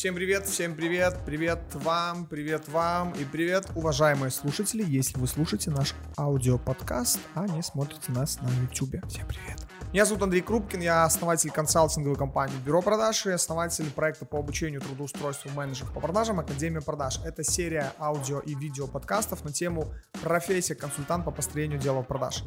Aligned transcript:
Всем 0.00 0.14
привет, 0.14 0.46
всем 0.46 0.74
привет, 0.74 1.18
привет 1.26 1.60
вам, 1.74 2.24
привет 2.24 2.66
вам 2.70 3.12
и 3.12 3.24
привет, 3.26 3.66
уважаемые 3.74 4.30
слушатели, 4.30 4.82
если 4.82 5.18
вы 5.18 5.26
слушаете 5.26 5.70
наш 5.70 5.94
аудиоподкаст, 6.16 7.20
а 7.34 7.46
не 7.46 7.62
смотрите 7.62 8.10
нас 8.10 8.40
на 8.40 8.48
YouTube. 8.62 9.06
Всем 9.08 9.26
привет. 9.26 9.58
Меня 9.92 10.06
зовут 10.06 10.22
Андрей 10.22 10.40
Крупкин, 10.40 10.80
я 10.80 11.04
основатель 11.04 11.50
консалтинговой 11.50 12.16
компании 12.16 12.56
Бюро 12.64 12.80
продаж 12.80 13.26
и 13.26 13.30
основатель 13.30 13.90
проекта 13.90 14.24
по 14.24 14.38
обучению 14.38 14.80
трудоустройству 14.80 15.50
менеджеров 15.50 15.92
по 15.92 16.00
продажам 16.00 16.40
Академия 16.40 16.80
продаж. 16.80 17.20
Это 17.22 17.44
серия 17.44 17.92
аудио 17.98 18.40
и 18.40 18.54
видео 18.54 18.86
подкастов 18.86 19.44
на 19.44 19.52
тему 19.52 19.92
профессия 20.22 20.76
консультант 20.76 21.26
по 21.26 21.30
построению 21.30 21.78
дела 21.78 22.00
продаж. 22.00 22.44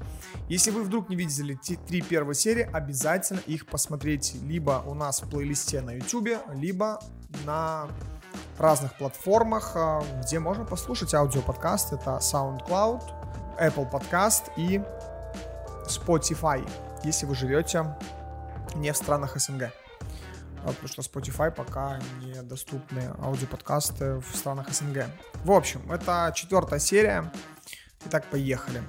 Если 0.49 0.71
вы 0.71 0.81
вдруг 0.81 1.07
не 1.09 1.15
видели 1.15 1.59
три 1.85 2.01
первые 2.01 2.33
серии, 2.33 2.67
обязательно 2.73 3.41
их 3.45 3.67
посмотрите 3.67 4.39
либо 4.39 4.81
у 4.87 4.95
нас 4.95 5.21
в 5.21 5.29
плейлисте 5.29 5.81
на 5.81 5.91
YouTube, 5.91 6.29
либо 6.55 6.99
на 7.45 7.87
разных 8.57 8.97
платформах, 8.97 9.73
а, 9.75 10.03
где 10.21 10.39
можно 10.39 10.65
послушать 10.65 11.13
аудиоподкаст. 11.13 11.93
Это 11.93 12.17
SoundCloud, 12.21 13.01
Apple 13.59 13.91
Podcast 13.91 14.51
и 14.57 14.81
Spotify 15.87 16.67
если 17.03 17.25
вы 17.25 17.35
живете 17.35 17.95
не 18.75 18.91
в 18.91 18.97
странах 18.97 19.37
СНГ. 19.37 19.71
А, 20.63 20.67
потому 20.67 20.87
что 20.87 21.01
Spotify 21.01 21.51
пока 21.51 21.99
недоступны 22.21 23.13
аудиоподкасты 23.19 24.15
в 24.15 24.35
странах 24.35 24.69
СНГ. 24.71 25.05
В 25.43 25.51
общем, 25.51 25.91
это 25.91 26.31
четвертая 26.35 26.79
серия. 26.79 27.31
Итак, 28.05 28.25
поехали. 28.31 28.81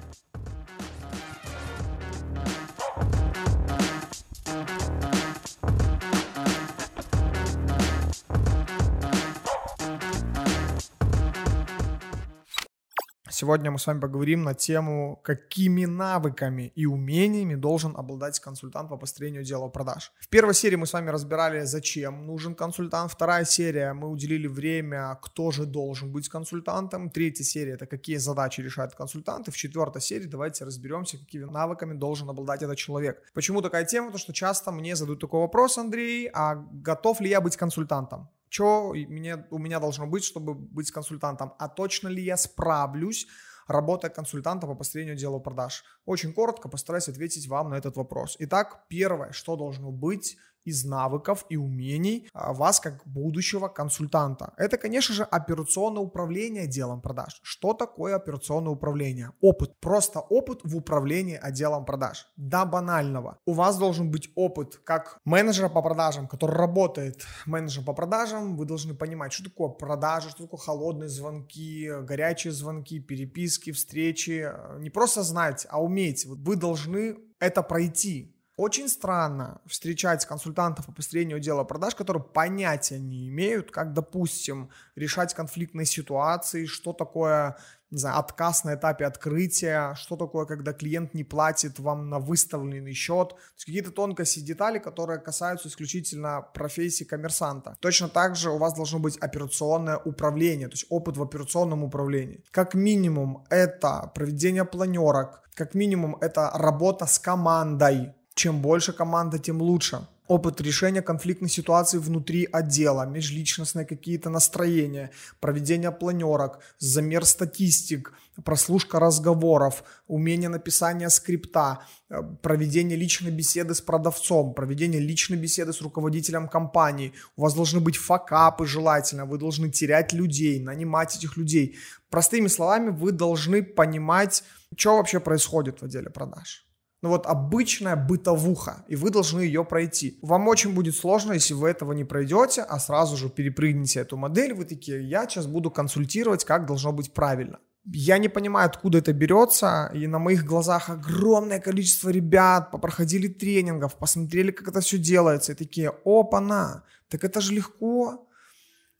Сегодня 13.37 13.69
мы 13.69 13.79
с 13.79 13.87
вами 13.87 13.99
поговорим 13.99 14.43
на 14.43 14.53
тему, 14.53 15.19
какими 15.21 15.83
навыками 15.83 16.71
и 16.73 16.85
умениями 16.85 17.55
должен 17.55 17.93
обладать 17.97 18.39
консультант 18.39 18.87
по 18.89 18.97
построению 18.97 19.43
дела 19.43 19.67
продаж. 19.67 20.13
В 20.21 20.29
первой 20.29 20.53
серии 20.53 20.77
мы 20.77 20.85
с 20.85 20.93
вами 20.93 21.09
разбирали, 21.09 21.65
зачем 21.65 22.25
нужен 22.27 22.55
консультант. 22.55 23.11
Вторая 23.11 23.43
серия 23.43 23.91
мы 23.91 24.07
уделили 24.07 24.47
время, 24.47 25.19
кто 25.21 25.51
же 25.51 25.65
должен 25.65 26.13
быть 26.13 26.29
консультантом. 26.29 27.09
Третья 27.09 27.43
серия 27.43 27.73
это 27.73 27.87
какие 27.87 28.15
задачи 28.19 28.61
решает 28.61 28.95
консультант. 28.95 29.49
И 29.49 29.51
в 29.51 29.57
четвертой 29.57 30.01
серии 30.01 30.27
давайте 30.27 30.63
разберемся, 30.63 31.17
какими 31.17 31.43
навыками 31.43 31.93
должен 31.93 32.29
обладать 32.29 32.63
этот 32.63 32.77
человек. 32.77 33.21
Почему 33.33 33.61
такая 33.61 33.83
тема? 33.83 34.07
Потому 34.07 34.19
что 34.19 34.31
часто 34.31 34.71
мне 34.71 34.95
задают 34.95 35.19
такой 35.19 35.41
вопрос, 35.41 35.77
Андрей, 35.77 36.29
а 36.33 36.55
готов 36.55 37.19
ли 37.19 37.29
я 37.29 37.41
быть 37.41 37.57
консультантом? 37.57 38.29
Что 38.49 38.93
мне, 38.93 39.45
у 39.49 39.57
меня 39.57 39.79
должно 39.79 40.07
быть, 40.07 40.23
чтобы 40.23 40.53
быть 40.53 40.91
консультантом, 40.91 41.53
а 41.59 41.67
точно 41.67 42.07
ли 42.07 42.23
я 42.23 42.37
справлюсь, 42.37 43.27
работая 43.67 44.09
консультантом 44.09 44.69
по 44.69 44.75
построению 44.75 45.15
дела 45.15 45.39
продаж. 45.39 45.83
Очень 46.05 46.33
коротко 46.33 46.69
постараюсь 46.69 47.09
ответить 47.09 47.47
вам 47.47 47.69
на 47.69 47.75
этот 47.75 47.97
вопрос. 47.97 48.35
Итак, 48.39 48.85
первое, 48.87 49.31
что 49.31 49.55
должно 49.55 49.91
быть 49.91 50.37
из 50.65 50.83
навыков 50.83 51.45
и 51.49 51.57
умений 51.57 52.27
а, 52.33 52.53
вас 52.53 52.79
как 52.79 53.01
будущего 53.05 53.67
консультанта. 53.67 54.53
Это, 54.57 54.77
конечно 54.77 55.15
же, 55.15 55.23
операционное 55.23 56.01
управление 56.01 56.67
делом 56.67 57.01
продаж. 57.01 57.39
Что 57.43 57.73
такое 57.73 58.15
операционное 58.15 58.71
управление? 58.71 59.31
Опыт. 59.41 59.79
Просто 59.79 60.19
опыт 60.19 60.61
в 60.63 60.75
управлении 60.75 61.39
отделом 61.41 61.85
продаж. 61.85 62.27
До 62.35 62.65
банального. 62.65 63.37
У 63.45 63.53
вас 63.53 63.77
должен 63.77 64.11
быть 64.11 64.29
опыт 64.35 64.81
как 64.83 65.19
менеджера 65.23 65.69
по 65.69 65.81
продажам, 65.81 66.27
который 66.27 66.55
работает 66.55 67.25
менеджером 67.45 67.85
по 67.85 67.93
продажам. 67.93 68.57
Вы 68.57 68.65
должны 68.65 68.95
понимать, 68.95 69.33
что 69.33 69.45
такое 69.45 69.69
продажи, 69.69 70.29
что 70.29 70.43
такое 70.43 70.59
холодные 70.59 71.09
звонки, 71.09 71.89
горячие 72.01 72.51
звонки, 72.51 72.99
переписки, 72.99 73.71
встречи. 73.71 74.51
Не 74.79 74.89
просто 74.89 75.23
знать, 75.23 75.67
а 75.69 75.81
уметь. 75.81 76.25
Вы 76.25 76.55
должны 76.55 77.17
это 77.39 77.61
пройти 77.61 78.34
очень 78.57 78.87
странно 78.87 79.61
встречать 79.65 80.25
консультантов 80.25 80.85
по 80.85 80.91
построению 80.91 81.39
дела 81.39 81.63
продаж, 81.63 81.95
которые 81.95 82.23
понятия 82.23 82.99
не 82.99 83.27
имеют, 83.29 83.71
как, 83.71 83.93
допустим, 83.93 84.69
решать 84.95 85.33
конфликтные 85.33 85.85
ситуации, 85.85 86.65
что 86.65 86.93
такое 86.93 87.57
не 87.91 87.99
знаю, 87.99 88.19
отказ 88.19 88.63
на 88.63 88.75
этапе 88.75 89.05
открытия, 89.05 89.93
что 89.95 90.17
такое, 90.17 90.45
когда 90.45 90.73
клиент 90.73 91.13
не 91.13 91.23
платит 91.23 91.79
вам 91.79 92.09
на 92.09 92.19
выставленный 92.19 92.93
счет. 92.93 93.29
То 93.29 93.37
есть 93.53 93.65
какие-то 93.65 93.91
тонкости 93.91 94.39
детали, 94.39 94.79
которые 94.79 95.19
касаются 95.19 95.67
исключительно 95.67 96.41
профессии 96.41 97.03
коммерсанта. 97.03 97.77
Точно 97.79 98.09
так 98.09 98.35
же 98.35 98.49
у 98.49 98.57
вас 98.57 98.73
должно 98.73 98.99
быть 98.99 99.17
операционное 99.17 99.97
управление, 99.97 100.67
то 100.67 100.73
есть 100.73 100.87
опыт 100.89 101.15
в 101.15 101.21
операционном 101.21 101.83
управлении. 101.83 102.43
Как 102.51 102.73
минимум 102.73 103.45
это 103.49 104.11
проведение 104.13 104.65
планерок, 104.65 105.43
как 105.53 105.73
минимум 105.73 106.17
это 106.21 106.51
работа 106.53 107.05
с 107.05 107.19
командой, 107.19 108.13
чем 108.35 108.61
больше 108.61 108.93
команда, 108.93 109.39
тем 109.39 109.61
лучше. 109.61 110.07
Опыт 110.27 110.59
решения 110.59 111.03
конфликтных 111.03 111.51
ситуаций 111.51 111.99
внутри 111.99 112.49
отдела, 112.51 113.05
межличностные 113.05 113.85
какие-то 113.85 114.29
настроения, 114.29 115.11
проведение 115.39 115.91
планерок, 115.91 116.59
замер 116.79 117.25
статистик, 117.25 118.11
прослушка 118.43 118.99
разговоров, 118.99 119.83
умение 120.07 120.49
написания 120.49 121.09
скрипта, 121.09 121.85
э, 122.09 122.23
проведение 122.41 122.97
личной 122.97 123.29
беседы 123.29 123.75
с 123.75 123.81
продавцом, 123.81 124.55
проведение 124.55 124.99
личной 124.99 125.37
беседы 125.37 125.73
с 125.73 125.81
руководителем 125.81 126.47
компании. 126.47 127.13
У 127.37 127.43
вас 127.43 127.53
должны 127.53 127.79
быть 127.79 127.97
факапы 127.97 128.65
желательно, 128.65 129.25
вы 129.25 129.37
должны 129.37 129.69
терять 129.69 130.11
людей, 130.11 130.59
нанимать 130.59 131.15
этих 131.15 131.37
людей. 131.37 131.77
Простыми 132.09 132.47
словами, 132.47 132.89
вы 132.89 133.11
должны 133.11 133.61
понимать, 133.61 134.43
что 134.75 134.97
вообще 134.97 135.19
происходит 135.19 135.81
в 135.81 135.85
отделе 135.85 136.09
продаж 136.09 136.64
ну 137.05 137.11
вот 137.11 137.27
обычная 137.27 137.95
бытовуха, 137.95 138.83
и 138.87 138.95
вы 138.95 139.11
должны 139.11 139.41
ее 139.41 139.63
пройти. 139.63 140.17
Вам 140.23 140.47
очень 140.47 140.73
будет 140.73 140.95
сложно, 140.95 141.33
если 141.33 141.53
вы 141.53 141.69
этого 141.69 141.93
не 141.93 142.03
пройдете, 142.03 142.63
а 142.63 142.79
сразу 142.79 143.15
же 143.15 143.29
перепрыгнете 143.29 143.99
эту 143.99 144.17
модель, 144.17 144.55
вы 144.55 144.65
такие, 144.65 145.07
я 145.07 145.29
сейчас 145.29 145.45
буду 145.45 145.69
консультировать, 145.69 146.43
как 146.43 146.65
должно 146.65 146.91
быть 146.91 147.13
правильно. 147.13 147.59
Я 147.93 148.17
не 148.17 148.27
понимаю, 148.27 148.65
откуда 148.65 148.97
это 148.97 149.13
берется, 149.13 149.91
и 149.93 150.07
на 150.07 150.17
моих 150.17 150.45
глазах 150.45 150.89
огромное 150.89 151.59
количество 151.59 152.09
ребят 152.09 152.71
попроходили 152.71 153.27
тренингов, 153.27 153.99
посмотрели, 153.99 154.49
как 154.49 154.69
это 154.69 154.79
все 154.79 154.97
делается, 154.97 155.51
и 155.51 155.55
такие, 155.55 155.91
опа-на, 156.05 156.85
так 157.07 157.23
это 157.23 157.39
же 157.39 157.53
легко, 157.53 158.24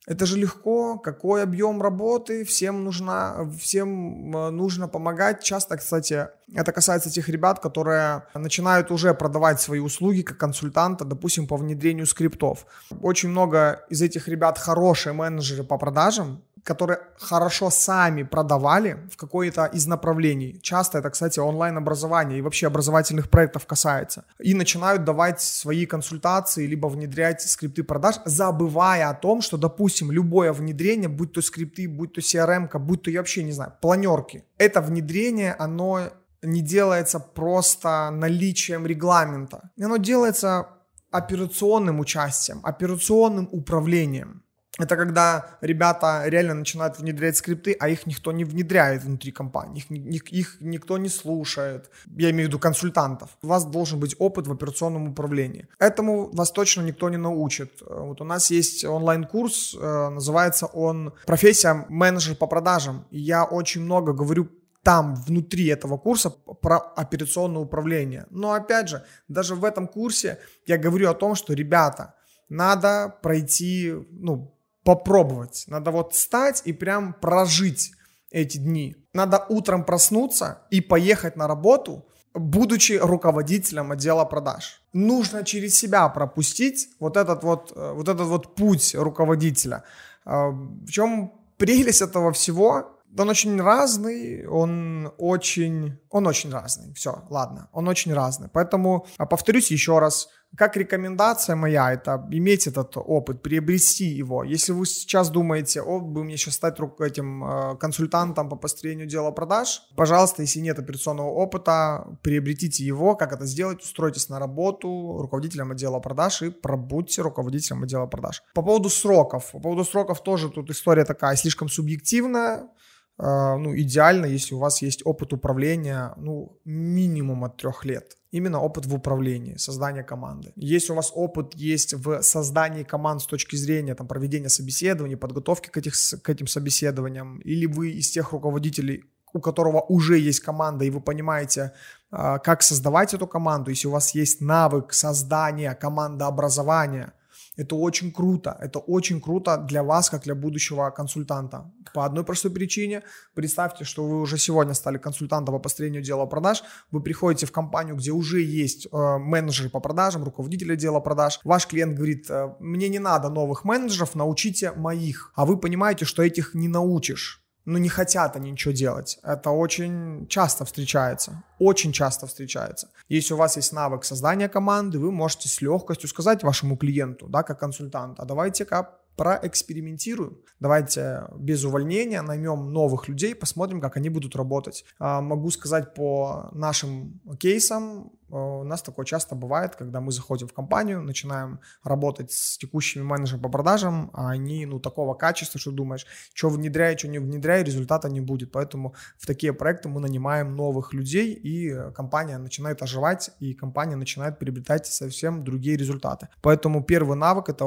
это 0.08 0.26
же 0.26 0.38
легко, 0.38 0.98
какой 0.98 1.44
объем 1.44 1.82
работы, 1.82 2.46
всем, 2.46 2.84
нужна, 2.84 3.50
всем 3.60 4.36
э, 4.36 4.50
нужно 4.52 4.88
помогать. 4.88 5.44
Часто, 5.44 5.78
кстати, 5.78 6.28
это 6.54 6.72
касается 6.72 7.10
тех 7.10 7.28
ребят, 7.30 7.60
которые 7.60 8.24
начинают 8.36 8.92
уже 8.92 9.14
продавать 9.14 9.60
свои 9.60 9.80
услуги 9.80 10.22
как 10.22 10.38
консультанта, 10.38 11.06
допустим, 11.06 11.48
по 11.48 11.58
внедрению 11.58 12.06
скриптов. 12.06 12.66
Очень 13.02 13.30
много 13.30 13.86
из 13.90 14.02
этих 14.02 14.28
ребят 14.28 14.58
хорошие 14.60 15.14
менеджеры 15.14 15.64
по 15.64 15.78
продажам, 15.78 16.44
которые 16.66 16.98
хорошо 17.20 17.70
сами 17.70 18.24
продавали 18.24 18.98
в 19.12 19.18
какое-то 19.18 19.66
из 19.76 19.88
направлений. 19.88 20.60
Часто 20.62 20.98
это, 20.98 21.10
кстати, 21.12 21.40
онлайн-образование 21.40 22.40
и 22.40 22.42
вообще 22.42 22.68
образовательных 22.68 23.30
проектов 23.30 23.66
касается. 23.68 24.26
И 24.40 24.56
начинают 24.56 25.04
давать 25.04 25.42
свои 25.42 25.86
консультации, 25.86 26.68
либо 26.68 26.88
внедрять 26.88 27.42
скрипты 27.42 27.84
продаж, 27.84 28.16
забывая 28.26 29.10
о 29.10 29.14
том, 29.14 29.42
что, 29.42 29.58
допустим, 29.58 30.12
любое 30.12 30.52
внедрение, 30.52 31.08
будь 31.08 31.34
то 31.34 31.42
скрипты, 31.42 31.88
будь 31.88 32.14
то 32.14 32.22
CRM, 32.22 32.68
будь 32.80 33.04
то, 33.04 33.12
я 33.12 33.20
вообще 33.20 33.44
не 33.44 33.52
знаю, 33.52 33.74
планерки, 33.80 34.44
это 34.58 34.82
внедрение, 34.82 35.56
оно 35.60 36.10
не 36.42 36.62
делается 36.62 37.20
просто 37.20 38.10
наличием 38.12 38.88
регламента. 38.88 39.70
Оно 39.80 39.98
делается 39.98 40.68
операционным 41.12 42.00
участием, 42.00 42.60
операционным 42.64 43.48
управлением. 43.52 44.45
Это 44.78 44.98
когда 44.98 45.58
ребята 45.62 46.24
реально 46.26 46.54
начинают 46.54 47.00
внедрять 47.00 47.38
скрипты, 47.38 47.78
а 47.80 47.88
их 47.88 48.06
никто 48.06 48.34
не 48.34 48.44
внедряет 48.44 49.04
внутри 49.04 49.32
компании, 49.32 49.84
их, 49.90 49.92
их, 49.92 50.34
их 50.34 50.58
никто 50.60 50.98
не 50.98 51.08
слушает. 51.08 51.90
Я 52.18 52.32
имею 52.32 52.48
в 52.48 52.50
виду 52.50 52.60
консультантов. 52.60 53.30
У 53.42 53.48
вас 53.48 53.66
должен 53.66 54.00
быть 54.00 54.16
опыт 54.20 54.48
в 54.48 54.52
операционном 54.52 55.08
управлении. 55.08 55.68
Этому 55.80 56.30
вас 56.34 56.52
точно 56.52 56.82
никто 56.82 57.10
не 57.10 57.18
научит. 57.18 57.82
Вот 57.88 58.20
у 58.20 58.26
нас 58.26 58.52
есть 58.52 58.84
онлайн-курс, 58.84 59.78
э, 59.80 60.10
называется 60.10 60.66
он 60.66 61.14
«Профессия 61.26 61.86
менеджер 61.88 62.36
по 62.36 62.48
продажам». 62.48 63.06
Я 63.12 63.46
очень 63.46 63.82
много 63.82 64.12
говорю 64.12 64.50
там, 64.84 65.16
внутри 65.16 65.68
этого 65.68 65.98
курса, 65.98 66.30
про 66.30 66.78
операционное 66.78 67.62
управление. 67.62 68.28
Но 68.30 68.54
опять 68.54 68.90
же, 68.90 69.04
даже 69.28 69.56
в 69.56 69.66
этом 69.66 69.88
курсе 69.88 70.38
я 70.68 70.78
говорю 70.78 71.10
о 71.10 71.16
том, 71.16 71.34
что, 71.34 71.54
ребята, 71.54 72.14
надо 72.50 73.16
пройти, 73.24 73.94
ну, 74.12 74.55
попробовать. 74.86 75.66
Надо 75.68 75.92
вот 75.92 76.14
встать 76.14 76.62
и 76.64 76.72
прям 76.72 77.14
прожить 77.14 77.92
эти 78.32 78.58
дни. 78.58 78.96
Надо 79.14 79.46
утром 79.50 79.84
проснуться 79.84 80.62
и 80.72 80.80
поехать 80.80 81.36
на 81.36 81.48
работу 81.48 82.06
будучи 82.36 82.94
руководителем 82.94 83.92
отдела 83.92 84.26
продаж. 84.26 84.82
Нужно 84.94 85.44
через 85.44 85.80
себя 85.80 86.08
пропустить 86.10 86.90
вот 87.00 87.18
этот 87.18 87.44
вот, 87.44 87.72
э, 87.76 87.94
вот 87.94 88.10
этот 88.10 88.28
вот 88.28 88.56
путь 88.56 88.94
руководителя. 88.96 89.84
А, 90.26 90.50
в 90.50 90.90
чем 90.90 91.34
прелесть 91.58 92.02
этого 92.02 92.32
всего? 92.32 92.95
Он 93.18 93.30
очень 93.30 93.62
разный, 93.62 94.46
он 94.48 95.14
очень, 95.18 96.00
он 96.10 96.28
очень 96.28 96.52
разный. 96.52 96.94
Все, 96.94 97.24
ладно, 97.30 97.70
он 97.72 97.88
очень 97.88 98.14
разный. 98.14 98.50
Поэтому 98.52 99.08
а, 99.18 99.26
повторюсь 99.26 99.72
еще 99.72 100.00
раз, 100.00 100.28
как 100.58 100.78
рекомендация 100.78 101.56
моя, 101.56 101.92
это 101.92 102.26
иметь 102.32 102.68
этот 102.68 102.96
опыт, 102.96 103.42
приобрести 103.42 104.06
его. 104.06 104.44
Если 104.44 104.72
вы 104.72 104.86
сейчас 104.86 105.30
думаете, 105.30 105.82
о, 105.82 106.00
бы 106.00 106.24
мне 106.24 106.38
сейчас 106.38 106.56
стать 106.56 106.78
этим 107.00 107.44
э, 107.44 107.78
консультантом 107.78 108.50
по 108.50 108.56
построению 108.56 109.08
дела 109.08 109.32
продаж, 109.32 109.82
пожалуйста, 109.98 110.44
если 110.44 110.62
нет 110.62 110.80
операционного 110.80 111.30
опыта, 111.30 112.08
приобретите 112.22 112.86
его. 112.86 113.16
Как 113.16 113.34
это 113.34 113.46
сделать? 113.46 113.82
Устройтесь 113.82 114.30
на 114.30 114.40
работу 114.40 115.18
руководителем 115.20 115.72
отдела 115.72 116.00
продаж 116.00 116.42
и 116.42 116.50
пробудьте 116.50 117.22
руководителем 117.22 117.84
отдела 117.84 118.06
продаж. 118.06 118.42
По 118.54 118.62
поводу 118.62 118.90
сроков. 118.90 119.52
По 119.52 119.60
поводу 119.60 119.84
сроков 119.84 120.24
тоже 120.24 120.50
тут 120.50 120.70
история 120.70 121.04
такая 121.04 121.36
слишком 121.36 121.68
субъективная. 121.68 122.70
А, 123.18 123.56
ну, 123.58 123.76
идеально, 123.76 124.26
если 124.26 124.56
у 124.56 124.60
вас 124.60 124.82
есть 124.82 125.02
опыт 125.06 125.32
управления, 125.34 126.14
ну, 126.18 126.60
минимум 126.66 127.46
от 127.46 127.58
трех 127.58 127.86
лет. 127.86 128.18
Именно 128.32 128.60
опыт 128.60 128.86
в 128.86 128.94
управлении, 128.94 129.56
создания 129.56 130.04
команды. 130.04 130.52
Если 130.58 130.92
у 130.92 130.96
вас 130.96 131.12
опыт 131.16 131.54
есть 131.56 131.94
в 131.94 132.22
создании 132.22 132.84
команд 132.84 133.22
с 133.22 133.26
точки 133.26 133.56
зрения 133.56 133.96
там, 133.96 134.08
проведения 134.08 134.50
собеседований, 134.50 135.16
подготовки 135.16 135.70
к, 135.70 135.78
этих, 135.78 135.94
к 136.22 136.30
этим 136.30 136.48
собеседованиям, 136.48 137.40
или 137.40 137.66
вы 137.66 137.92
из 137.92 138.10
тех 138.12 138.34
руководителей, 138.34 139.06
у 139.32 139.40
которого 139.40 139.80
уже 139.80 140.18
есть 140.18 140.42
команда, 140.42 140.84
и 140.84 140.90
вы 140.90 141.00
понимаете, 141.00 141.72
а, 142.12 142.40
как 142.40 142.64
создавать 142.64 143.14
эту 143.14 143.28
команду, 143.28 143.70
если 143.70 143.88
у 143.88 143.92
вас 143.92 144.14
есть 144.16 144.42
навык 144.42 144.92
создания 144.94 145.74
командообразования– 145.74 147.14
это 147.56 147.76
очень 147.76 148.12
круто. 148.12 148.58
Это 148.60 148.80
очень 148.80 149.22
круто 149.22 149.58
для 149.58 149.84
вас, 149.84 150.10
как 150.10 150.24
для 150.24 150.36
будущего 150.36 150.90
консультанта. 150.90 151.72
По 151.94 152.06
одной 152.06 152.24
простой 152.24 152.52
причине. 152.52 153.04
Представьте, 153.34 153.86
что 153.86 154.06
вы 154.06 154.20
уже 154.22 154.38
сегодня 154.38 154.74
стали 154.74 154.98
консультантом 154.98 155.56
по 155.56 155.60
построению 155.60 156.02
дела 156.02 156.26
продаж. 156.26 156.64
Вы 156.92 157.02
приходите 157.02 157.46
в 157.46 157.52
компанию, 157.52 157.96
где 157.96 158.12
уже 158.12 158.42
есть 158.42 158.88
э, 158.88 159.18
менеджеры 159.18 159.70
по 159.70 159.80
продажам, 159.80 160.24
руководители 160.24 160.76
дела 160.76 161.00
продаж. 161.00 161.40
Ваш 161.44 161.68
клиент 161.68 161.96
говорит, 161.96 162.30
э, 162.30 162.56
мне 162.60 162.90
не 162.90 163.00
надо 163.00 163.30
новых 163.30 163.64
менеджеров, 163.64 164.16
научите 164.16 164.72
моих. 164.72 165.32
А 165.36 165.46
вы 165.46 165.58
понимаете, 165.58 166.06
что 166.06 166.24
этих 166.24 166.54
не 166.54 166.68
научишь 166.68 167.45
ну, 167.66 167.78
не 167.78 167.90
хотят 167.90 168.36
они 168.36 168.52
ничего 168.52 168.74
делать. 168.74 169.20
Это 169.24 169.50
очень 169.50 170.28
часто 170.28 170.66
встречается. 170.66 171.44
Очень 171.60 171.92
часто 171.92 172.28
встречается. 172.28 172.90
Если 173.10 173.34
у 173.34 173.38
вас 173.38 173.58
есть 173.58 173.74
навык 173.74 174.04
создания 174.04 174.50
команды, 174.50 175.00
вы 175.00 175.12
можете 175.12 175.50
с 175.50 175.62
легкостью 175.62 176.10
сказать 176.10 176.44
вашему 176.44 176.78
клиенту, 176.78 177.28
да, 177.28 177.44
как 177.44 177.60
консультант, 177.60 178.20
а 178.20 178.26
давайте-ка 178.26 178.90
проэкспериментируем. 179.16 180.38
Давайте 180.60 181.24
без 181.38 181.64
увольнения 181.64 182.22
наймем 182.22 182.72
новых 182.72 183.08
людей, 183.08 183.34
посмотрим, 183.34 183.82
как 183.82 183.98
они 183.98 184.10
будут 184.10 184.36
работать. 184.36 184.86
А, 185.00 185.22
могу 185.22 185.50
сказать 185.52 185.94
по 185.94 186.50
нашим 186.52 187.22
кейсам, 187.40 188.12
у 188.30 188.64
нас 188.64 188.82
такое 188.82 189.06
часто 189.06 189.36
бывает, 189.36 189.76
когда 189.76 190.02
мы 190.02 190.12
заходим 190.12 190.48
в 190.48 190.54
компанию, 190.54 191.02
начинаем 191.02 191.60
работать 191.84 192.32
с 192.32 192.58
текущими 192.58 193.04
менеджерами 193.04 193.44
по 193.44 193.50
продажам, 193.50 194.10
а 194.14 194.32
они, 194.32 194.66
ну, 194.66 194.80
такого 194.80 195.14
качества, 195.14 195.60
что 195.60 195.72
думаешь, 195.72 196.06
что 196.34 196.50
внедряй, 196.50 196.98
что 196.98 197.08
не 197.08 197.20
внедряй, 197.20 197.64
результата 197.64 198.10
не 198.10 198.22
будет. 198.22 198.52
Поэтому 198.52 198.96
в 199.18 199.26
такие 199.28 199.54
проекты 199.54 199.90
мы 199.90 200.00
нанимаем 200.00 200.56
новых 200.56 200.94
людей, 200.94 201.34
и 201.34 201.92
компания 201.94 202.38
начинает 202.38 202.82
оживать, 202.82 203.32
и 203.40 203.54
компания 203.54 203.96
начинает 203.96 204.40
приобретать 204.40 204.88
совсем 204.88 205.44
другие 205.44 205.78
результаты. 205.78 206.28
Поэтому 206.42 206.84
первый 206.84 207.18
навык– 207.18 207.50
это 207.50 207.66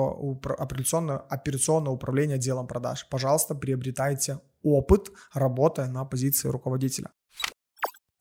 операционное, 0.59 1.19
операционное 1.19 1.93
управление 1.93 2.39
делом 2.39 2.67
продаж. 2.67 3.07
Пожалуйста, 3.11 3.55
приобретайте 3.55 4.41
опыт, 4.63 5.13
работая 5.33 5.87
на 5.87 6.05
позиции 6.05 6.49
руководителя. 6.49 7.11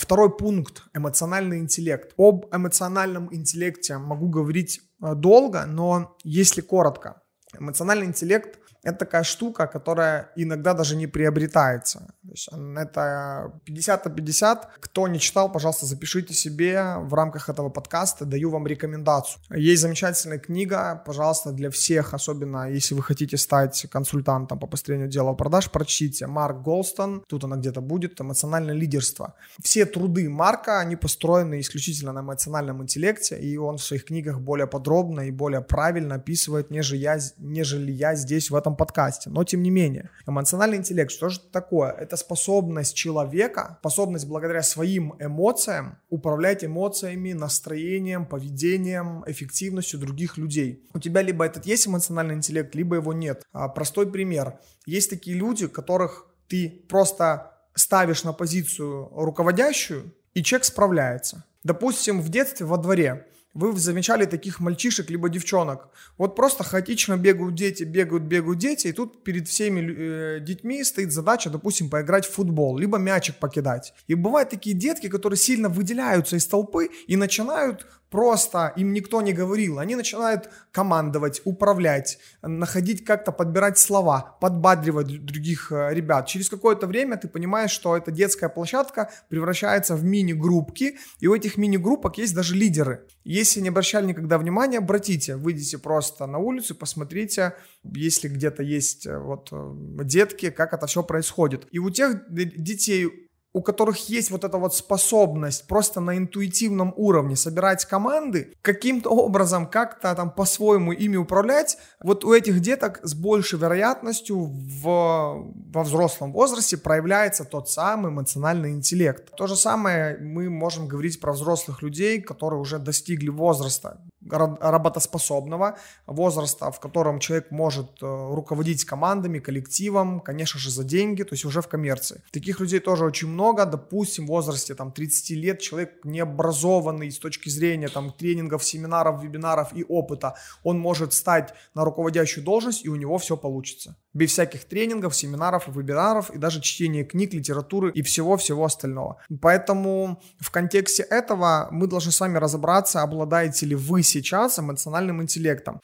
Второй 0.08 0.30
пункт– 0.30 0.84
эмоциональный 0.94 1.60
интеллект. 1.60 2.14
Об 2.18 2.46
эмоциональном 2.56 3.28
интеллекте 3.36 3.98
могу 3.98 4.30
говорить 4.30 4.80
э, 5.04 5.16
долго, 5.16 5.66
но 5.66 6.16
если 6.24 6.62
коротко. 6.62 7.24
Эмоциональный 7.60 8.06
интеллект 8.06 8.58
это 8.88 9.00
такая 9.00 9.24
штука, 9.24 9.68
которая 9.68 10.30
иногда 10.38 10.74
даже 10.74 10.96
не 10.96 11.08
приобретается. 11.08 12.00
То 12.24 12.30
есть 12.32 12.50
это 12.78 13.52
50 13.66 14.06
на 14.06 14.12
50. 14.12 14.70
Кто 14.80 15.08
не 15.10 15.20
читал, 15.20 15.52
пожалуйста, 15.52 15.86
запишите 15.86 16.34
себе 16.34 16.96
в 17.00 17.14
рамках 17.14 17.50
этого 17.50 17.70
подкаста, 17.70 18.26
даю 18.26 18.50
вам 18.50 18.66
рекомендацию. 18.66 19.42
Есть 19.50 19.82
замечательная 19.82 20.40
книга, 20.40 21.04
пожалуйста, 21.06 21.52
для 21.52 21.70
всех, 21.70 22.14
особенно 22.14 22.72
если 22.72 22.96
вы 22.96 23.04
хотите 23.04 23.36
стать 23.36 23.88
консультантом 23.92 24.58
по 24.58 24.68
построению 24.68 25.10
дела 25.10 25.34
продаж, 25.34 25.70
прочтите. 25.70 26.28
Марк 26.28 26.62
Голстон, 26.62 27.24
тут 27.28 27.44
она 27.44 27.58
где-то 27.58 27.82
будет, 27.82 28.22
эмоциональное 28.22 28.74
лидерство. 28.74 29.34
Все 29.62 29.86
труды 29.86 30.30
Марка, 30.30 30.80
они 30.80 30.96
построены 30.96 31.60
исключительно 31.60 32.14
на 32.14 32.20
эмоциональном 32.22 32.82
интеллекте, 32.82 33.38
и 33.38 33.58
он 33.58 33.78
в 33.78 33.84
своих 33.84 34.06
книгах 34.06 34.40
более 34.40 34.68
подробно 34.68 35.28
и 35.28 35.32
более 35.32 35.62
правильно 35.62 36.16
описывает, 36.16 36.72
нежели 36.72 37.00
я, 37.00 37.20
нежели 37.38 37.92
я 37.92 38.16
здесь 38.16 38.50
в 38.50 38.56
этом 38.56 38.77
подкасте. 38.78 39.30
Но 39.30 39.44
тем 39.44 39.62
не 39.64 39.70
менее, 39.70 40.10
эмоциональный 40.26 40.78
интеллект, 40.78 41.12
что 41.12 41.30
же 41.30 41.40
это 41.40 41.52
такое? 41.52 41.92
Это 41.92 42.16
способность 42.16 42.96
человека, 42.96 43.78
способность 43.80 44.28
благодаря 44.28 44.64
своим 44.64 45.16
эмоциям 45.20 45.98
управлять 46.10 46.64
эмоциями, 46.64 47.34
настроением, 47.34 48.26
поведением, 48.26 49.24
эффективностью 49.28 50.00
других 50.00 50.38
людей. 50.38 50.88
У 50.94 51.00
тебя 51.00 51.22
либо 51.22 51.46
этот 51.46 51.66
есть 51.66 51.88
эмоциональный 51.88 52.36
интеллект, 52.36 52.74
либо 52.76 52.96
его 52.96 53.14
нет. 53.14 53.44
А, 53.52 53.68
простой 53.68 54.12
пример. 54.12 54.60
Есть 54.86 55.10
такие 55.10 55.36
люди, 55.36 55.68
которых 55.68 56.28
ты 56.48 56.86
просто 56.88 57.52
ставишь 57.76 58.24
на 58.24 58.34
позицию 58.34 59.10
руководящую, 59.14 60.14
и 60.34 60.44
человек 60.44 60.66
справляется. 60.66 61.46
Допустим, 61.64 62.22
в 62.22 62.30
детстве 62.30 62.66
во 62.66 62.78
дворе 62.78 63.28
вы 63.58 63.78
замечали 63.80 64.26
таких 64.26 64.60
мальчишек 64.60 65.10
либо 65.10 65.30
девчонок. 65.30 65.90
Вот 66.18 66.36
просто 66.36 66.64
хаотично 66.64 67.18
бегают 67.18 67.56
дети, 67.56 67.84
бегают, 67.84 68.24
бегают 68.24 68.60
дети, 68.60 68.88
и 68.88 68.92
тут 68.92 69.24
перед 69.24 69.48
всеми 69.48 69.80
э, 69.80 70.40
детьми 70.40 70.84
стоит 70.84 71.12
задача, 71.12 71.50
допустим, 71.50 71.90
поиграть 71.90 72.26
в 72.26 72.32
футбол, 72.32 72.78
либо 72.78 73.00
мячик 73.00 73.36
покидать. 73.38 73.94
И 74.08 74.14
бывают 74.14 74.52
такие 74.52 74.76
детки, 74.76 75.10
которые 75.10 75.38
сильно 75.38 75.70
выделяются 75.70 76.36
из 76.36 76.46
толпы 76.46 76.90
и 77.08 77.18
начинают 77.18 77.88
просто 78.10 78.74
им 78.76 78.94
никто 78.94 79.22
не 79.22 79.34
говорил. 79.34 79.80
Они 79.80 79.96
начинают 79.96 80.50
командовать, 80.72 81.42
управлять, 81.46 82.20
находить 82.42 83.04
как-то, 83.04 83.32
подбирать 83.32 83.78
слова, 83.78 84.38
подбадривать 84.42 85.26
других 85.26 85.72
э, 85.72 85.94
ребят. 85.94 86.28
Через 86.28 86.50
какое-то 86.50 86.88
время 86.88 87.18
ты 87.18 87.28
понимаешь, 87.28 87.72
что 87.72 87.98
эта 87.98 88.12
детская 88.12 88.50
площадка 88.50 89.12
превращается 89.30 89.96
в 89.96 90.04
мини-группки, 90.04 90.98
и 91.20 91.28
у 91.28 91.36
этих 91.36 91.58
мини-группок 91.58 92.18
есть 92.18 92.36
даже 92.36 92.56
лидеры. 92.56 93.06
Если 93.24 93.60
не 93.60 93.70
обращали 93.70 94.06
никогда 94.06 94.38
внимания, 94.38 94.78
обратите, 94.78 95.36
выйдите 95.36 95.78
просто 95.78 96.26
на 96.28 96.38
улицу, 96.38 96.76
посмотрите, 96.76 97.56
если 97.84 98.28
где-то 98.30 98.64
есть 98.64 99.06
э, 99.06 99.18
вот 99.18 99.50
э, 99.52 99.74
детки, 100.04 100.50
как 100.50 100.74
это 100.74 100.88
все 100.88 101.04
происходит. 101.04 101.68
И 101.72 101.80
у 101.80 101.90
тех 101.90 102.22
детей 102.30 103.27
у 103.54 103.62
которых 103.62 104.10
есть 104.10 104.32
вот 104.32 104.44
эта 104.44 104.58
вот 104.58 104.76
способность 104.76 105.68
просто 105.68 106.00
на 106.00 106.18
интуитивном 106.18 106.94
уровне 106.96 107.36
собирать 107.36 107.86
команды, 107.86 108.54
каким-то 108.62 109.10
образом 109.10 109.68
как-то 109.68 110.14
там 110.16 110.32
по-своему 110.32 110.92
ими 110.92 111.18
управлять, 111.18 111.78
вот 112.02 112.24
у 112.24 112.34
этих 112.34 112.60
деток 112.60 113.00
с 113.04 113.14
большей 113.14 113.60
вероятностью 113.60 114.38
в, 114.40 115.54
во 115.74 115.84
взрослом 115.84 116.34
возрасте 116.34 116.78
проявляется 116.78 117.46
тот 117.46 117.70
самый 117.70 118.12
эмоциональный 118.12 118.72
интеллект. 118.72 119.36
То 119.36 119.48
же 119.48 119.56
самое 119.56 120.18
мы 120.18 120.50
можем 120.50 120.88
говорить 120.88 121.20
про 121.20 121.34
взрослых 121.34 121.82
людей, 121.82 122.22
которые 122.22 122.60
уже 122.60 122.80
достигли 122.80 123.30
возраста 123.30 124.02
работоспособного 124.30 125.78
возраста, 126.06 126.72
в 126.72 126.80
котором 126.80 127.20
человек 127.20 127.52
может 127.52 128.02
э, 128.02 128.06
руководить 128.06 128.86
командами, 128.86 129.40
коллективом, 129.40 130.20
конечно 130.20 130.60
же, 130.60 130.72
за 130.72 130.84
деньги, 130.84 131.24
то 131.24 131.34
есть 131.34 131.46
уже 131.46 131.62
в 131.62 131.68
коммерции. 131.68 132.22
Таких 132.32 132.60
людей 132.60 132.80
тоже 132.80 133.06
очень 133.06 133.28
много, 133.28 133.66
допустим, 133.66 134.26
в 134.26 134.30
возрасте 134.30 134.76
там 134.76 134.92
30 134.92 135.30
лет 135.32 135.60
человек 135.60 136.00
необразованный 136.04 137.12
с 137.12 137.20
точки 137.20 137.50
зрения 137.50 137.90
там 137.90 138.12
тренингов, 138.12 138.64
семинаров, 138.64 139.24
вебинаров 139.24 139.74
и 139.74 139.84
опыта, 139.84 140.36
он 140.64 140.80
может 140.80 141.14
стать 141.14 141.54
на 141.74 141.84
руководящую 141.84 142.44
должность 142.44 142.86
и 142.86 142.90
у 142.90 142.96
него 142.96 143.18
все 143.18 143.38
получится. 143.38 143.96
Без 144.18 144.32
всяких 144.32 144.66
тренингов, 144.66 145.16
семинаров, 145.16 145.68
вебинаров 145.68 146.32
и 146.32 146.40
даже 146.40 146.60
чтения 146.60 147.04
книг, 147.04 147.36
литературы 147.36 147.92
и 147.92 148.02
всего-всего 148.02 148.66
остального. 148.66 149.22
Поэтому 149.42 150.20
в 150.40 150.50
контексте 150.50 151.04
этого 151.04 151.68
мы 151.70 151.86
должны 151.86 152.12
с 152.12 152.20
вами 152.20 152.40
разобраться, 152.40 153.04
обладаете 153.04 153.68
ли 153.68 153.76
вы 153.76 154.02
сейчас 154.02 154.58
эмоциональным 154.58 155.22
интеллектом. 155.22 155.82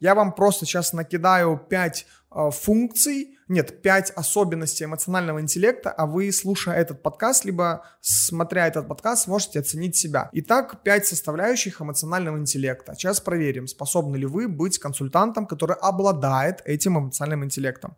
Я 0.00 0.14
вам 0.14 0.32
просто 0.32 0.64
сейчас 0.64 0.94
накидаю 0.94 1.58
5 1.68 2.00
э, 2.00 2.19
функций, 2.30 3.36
нет, 3.48 3.82
5 3.82 4.12
особенностей 4.12 4.84
эмоционального 4.84 5.40
интеллекта, 5.40 5.90
а 5.90 6.06
вы, 6.06 6.30
слушая 6.30 6.76
этот 6.76 7.02
подкаст, 7.02 7.44
либо 7.44 7.84
смотря 8.00 8.68
этот 8.68 8.86
подкаст, 8.86 9.24
сможете 9.24 9.58
оценить 9.58 9.96
себя. 9.96 10.30
Итак, 10.32 10.82
5 10.84 11.06
составляющих 11.06 11.82
эмоционального 11.82 12.38
интеллекта. 12.38 12.94
Сейчас 12.94 13.20
проверим, 13.20 13.66
способны 13.66 14.16
ли 14.16 14.26
вы 14.26 14.46
быть 14.46 14.78
консультантом, 14.78 15.46
который 15.46 15.76
обладает 15.76 16.62
этим 16.64 16.98
эмоциональным 16.98 17.44
интеллектом. 17.44 17.96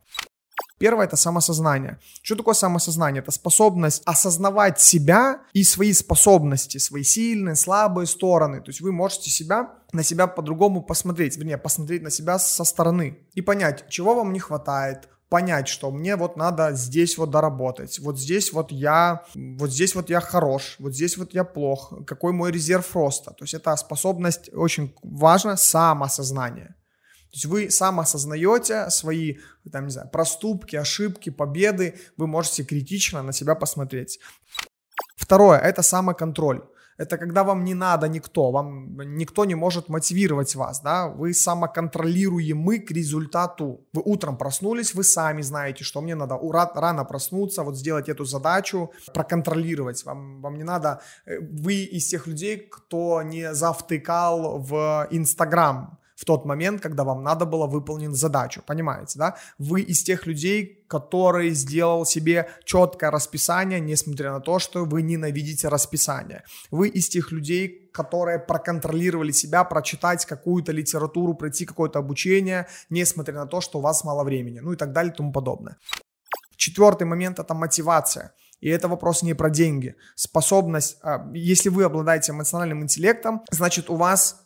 Первое– 0.82 1.04
это 1.06 1.14
самосознание. 1.14 2.00
Что 2.22 2.34
такое 2.34 2.54
самосознание? 2.54 3.22
Это 3.22 3.30
способность 3.30 4.02
осознавать 4.04 4.80
себя 4.80 5.42
и 5.52 5.62
свои 5.62 5.92
способности, 5.92 6.78
свои 6.78 7.04
сильные, 7.04 7.54
слабые 7.54 8.08
стороны. 8.08 8.60
То 8.60 8.70
есть 8.70 8.80
вы 8.80 8.90
можете 8.90 9.30
себя 9.30 9.74
на 9.92 10.02
себя 10.02 10.26
по-другому 10.26 10.82
посмотреть, 10.82 11.36
вернее, 11.36 11.56
посмотреть 11.56 12.02
на 12.02 12.10
себя 12.10 12.40
со 12.40 12.64
стороны 12.64 13.20
и 13.34 13.42
понять, 13.42 13.84
чего 13.90 14.16
вам 14.16 14.32
не 14.32 14.40
хватает, 14.40 15.08
понять, 15.28 15.68
что 15.68 15.92
мне 15.92 16.16
вот 16.16 16.36
надо 16.36 16.72
здесь 16.72 17.16
вот 17.16 17.30
доработать, 17.30 18.00
вот 18.00 18.18
здесь 18.18 18.52
вот 18.52 18.72
я, 18.72 19.22
вот 19.36 19.70
здесь 19.70 19.94
вот 19.94 20.10
я 20.10 20.18
хорош, 20.20 20.74
вот 20.80 20.96
здесь 20.96 21.16
вот 21.16 21.32
я 21.32 21.44
плох, 21.44 21.92
какой 22.08 22.32
мой 22.32 22.50
резерв 22.50 22.96
роста. 22.96 23.30
То 23.30 23.44
есть 23.44 23.54
это 23.54 23.76
способность 23.76 24.50
очень 24.52 24.92
важна, 25.04 25.56
самосознание. 25.56 26.74
То 27.32 27.36
есть 27.36 27.46
вы 27.46 27.70
сам 27.70 27.98
осознаете 27.98 28.90
свои, 28.90 29.38
там, 29.72 29.86
не 29.86 29.90
знаю, 29.90 30.10
проступки, 30.10 30.76
ошибки, 30.76 31.30
победы, 31.30 31.98
вы 32.18 32.26
можете 32.26 32.62
критично 32.62 33.22
на 33.22 33.32
себя 33.32 33.54
посмотреть. 33.54 34.20
Второе– 35.16 35.58
это 35.60 35.80
самоконтроль. 35.82 36.60
Это 36.98 37.16
когда 37.16 37.42
вам 37.42 37.64
не 37.64 37.74
надо 37.74 38.06
никто, 38.06 38.50
вам 38.50 38.98
никто 39.16 39.46
не 39.46 39.54
может 39.54 39.88
мотивировать 39.88 40.54
вас, 40.54 40.82
да, 40.82 41.08
вы 41.08 41.32
самоконтролируемы 41.32 42.80
к 42.80 42.90
результату. 42.90 43.80
Вы 43.94 44.02
утром 44.04 44.36
проснулись, 44.36 44.94
вы 44.94 45.02
сами 45.02 45.40
знаете, 45.40 45.84
что 45.84 46.02
мне 46.02 46.14
надо 46.14 46.38
рано 46.74 47.04
проснуться, 47.04 47.62
вот 47.62 47.78
сделать 47.78 48.10
эту 48.10 48.26
задачу, 48.26 48.90
проконтролировать. 49.14 50.04
Вам, 50.04 50.42
вам 50.42 50.56
не 50.56 50.64
надо, 50.64 51.00
э, 51.24 51.38
вы 51.40 51.76
из 51.76 52.08
тех 52.08 52.26
людей, 52.26 52.58
кто 52.58 53.22
не 53.22 53.54
завтыкал 53.54 54.58
в 54.58 55.08
Инстаграм, 55.10 55.98
в 56.22 56.24
тот 56.24 56.44
момент, 56.44 56.80
когда 56.80 57.02
вам 57.02 57.24
надо 57.24 57.46
было 57.46 57.66
выполнить 57.66 58.14
задачу, 58.14 58.62
понимаете, 58.64 59.18
да? 59.18 59.36
Вы 59.58 59.80
из 59.80 60.04
тех 60.04 60.24
людей, 60.26 60.84
который 60.86 61.50
сделал 61.50 62.06
себе 62.06 62.48
четкое 62.64 63.10
расписание, 63.10 63.80
несмотря 63.80 64.30
на 64.30 64.38
то, 64.40 64.60
что 64.60 64.84
вы 64.84 65.02
ненавидите 65.02 65.66
расписание. 65.66 66.44
Вы 66.70 66.90
из 66.90 67.08
тех 67.08 67.32
людей, 67.32 67.90
которые 67.92 68.38
проконтролировали 68.38 69.32
себя, 69.32 69.64
прочитать 69.64 70.24
какую-то 70.24 70.70
литературу, 70.70 71.34
пройти 71.34 71.66
какое-то 71.66 71.98
обучение, 71.98 72.68
несмотря 72.88 73.34
на 73.34 73.46
то, 73.46 73.60
что 73.60 73.80
у 73.80 73.82
вас 73.82 74.04
мало 74.04 74.22
времени, 74.22 74.60
ну 74.60 74.72
и 74.72 74.76
так 74.76 74.92
далее 74.92 75.12
и 75.12 75.16
тому 75.16 75.32
подобное. 75.32 75.76
Четвертый 76.56 77.04
момент– 77.04 77.38
это 77.40 77.54
мотивация. 77.54 78.32
И 78.60 78.68
это 78.68 78.86
вопрос 78.86 79.24
не 79.24 79.34
про 79.34 79.50
деньги. 79.50 79.96
Способность, 80.14 80.98
а, 81.02 81.28
если 81.34 81.68
вы 81.68 81.82
обладаете 81.82 82.30
эмоциональным 82.30 82.84
интеллектом, 82.84 83.42
значит 83.50 83.90
у 83.90 83.96
вас 83.96 84.41